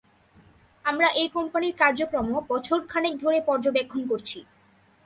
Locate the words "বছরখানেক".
2.49-3.13